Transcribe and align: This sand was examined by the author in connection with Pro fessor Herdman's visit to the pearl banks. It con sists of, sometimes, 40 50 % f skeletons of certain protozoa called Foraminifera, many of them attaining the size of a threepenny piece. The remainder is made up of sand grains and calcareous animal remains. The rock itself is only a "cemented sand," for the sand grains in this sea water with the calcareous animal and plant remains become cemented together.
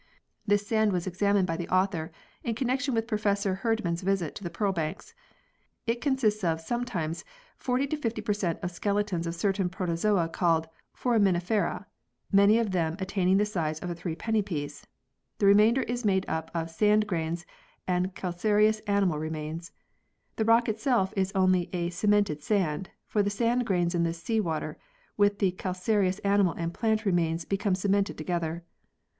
This 0.47 0.65
sand 0.65 0.93
was 0.93 1.05
examined 1.05 1.45
by 1.45 1.55
the 1.57 1.69
author 1.69 2.11
in 2.43 2.55
connection 2.55 2.95
with 2.95 3.05
Pro 3.05 3.19
fessor 3.19 3.59
Herdman's 3.61 4.01
visit 4.01 4.33
to 4.33 4.43
the 4.43 4.49
pearl 4.49 4.71
banks. 4.73 5.13
It 5.85 6.01
con 6.01 6.17
sists 6.17 6.43
of, 6.43 6.59
sometimes, 6.59 7.23
40 7.59 7.85
50 7.97 8.23
% 8.25 8.43
f 8.63 8.71
skeletons 8.71 9.27
of 9.27 9.35
certain 9.35 9.69
protozoa 9.69 10.27
called 10.27 10.67
Foraminifera, 10.95 11.85
many 12.31 12.57
of 12.57 12.71
them 12.71 12.95
attaining 12.97 13.37
the 13.37 13.45
size 13.45 13.77
of 13.77 13.91
a 13.91 13.93
threepenny 13.93 14.41
piece. 14.41 14.87
The 15.37 15.45
remainder 15.45 15.83
is 15.83 16.03
made 16.03 16.25
up 16.27 16.49
of 16.55 16.71
sand 16.71 17.05
grains 17.05 17.45
and 17.87 18.15
calcareous 18.15 18.79
animal 18.87 19.19
remains. 19.19 19.71
The 20.37 20.45
rock 20.45 20.67
itself 20.67 21.13
is 21.15 21.31
only 21.35 21.69
a 21.73 21.91
"cemented 21.91 22.41
sand," 22.41 22.89
for 23.05 23.21
the 23.21 23.29
sand 23.29 23.67
grains 23.67 23.93
in 23.93 24.01
this 24.01 24.17
sea 24.23 24.39
water 24.39 24.79
with 25.15 25.37
the 25.37 25.51
calcareous 25.51 26.17
animal 26.25 26.53
and 26.53 26.73
plant 26.73 27.05
remains 27.05 27.45
become 27.45 27.75
cemented 27.75 28.17
together. 28.17 28.63